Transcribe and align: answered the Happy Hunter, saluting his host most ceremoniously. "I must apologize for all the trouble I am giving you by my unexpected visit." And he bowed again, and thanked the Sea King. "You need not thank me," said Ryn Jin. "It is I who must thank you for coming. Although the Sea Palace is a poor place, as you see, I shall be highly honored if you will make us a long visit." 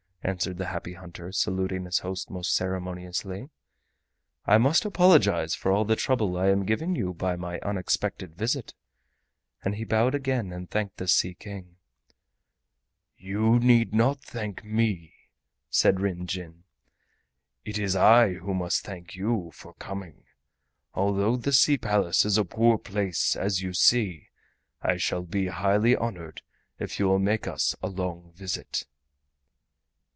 answered 0.23 0.59
the 0.59 0.67
Happy 0.67 0.93
Hunter, 0.93 1.31
saluting 1.31 1.83
his 1.85 1.97
host 1.99 2.29
most 2.29 2.53
ceremoniously. 2.55 3.49
"I 4.45 4.59
must 4.59 4.85
apologize 4.85 5.55
for 5.55 5.71
all 5.71 5.83
the 5.83 5.95
trouble 5.95 6.37
I 6.37 6.49
am 6.49 6.63
giving 6.63 6.95
you 6.95 7.15
by 7.15 7.35
my 7.35 7.57
unexpected 7.61 8.35
visit." 8.35 8.75
And 9.63 9.73
he 9.73 9.83
bowed 9.83 10.13
again, 10.13 10.53
and 10.53 10.69
thanked 10.69 10.97
the 10.97 11.07
Sea 11.07 11.33
King. 11.33 11.77
"You 13.17 13.57
need 13.57 13.95
not 13.95 14.19
thank 14.21 14.63
me," 14.63 15.15
said 15.71 15.99
Ryn 15.99 16.27
Jin. 16.27 16.65
"It 17.65 17.79
is 17.79 17.95
I 17.95 18.33
who 18.35 18.53
must 18.53 18.83
thank 18.85 19.15
you 19.15 19.49
for 19.55 19.73
coming. 19.73 20.25
Although 20.93 21.35
the 21.35 21.51
Sea 21.51 21.79
Palace 21.79 22.25
is 22.25 22.37
a 22.37 22.45
poor 22.45 22.77
place, 22.77 23.35
as 23.35 23.63
you 23.63 23.73
see, 23.73 24.29
I 24.83 24.97
shall 24.97 25.23
be 25.23 25.47
highly 25.47 25.95
honored 25.95 26.43
if 26.77 26.99
you 26.99 27.07
will 27.07 27.17
make 27.19 27.47
us 27.47 27.75
a 27.81 27.87
long 27.87 28.33
visit." 28.35 28.85